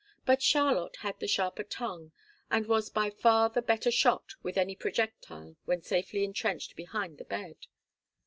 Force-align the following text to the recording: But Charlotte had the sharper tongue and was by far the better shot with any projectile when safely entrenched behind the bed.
But 0.25 0.41
Charlotte 0.41 0.95
had 0.95 1.19
the 1.19 1.27
sharper 1.27 1.61
tongue 1.63 2.11
and 2.49 2.65
was 2.65 2.89
by 2.89 3.11
far 3.11 3.49
the 3.51 3.61
better 3.61 3.91
shot 3.91 4.31
with 4.41 4.57
any 4.57 4.75
projectile 4.75 5.57
when 5.65 5.83
safely 5.83 6.23
entrenched 6.23 6.75
behind 6.75 7.19
the 7.19 7.23
bed. 7.25 7.67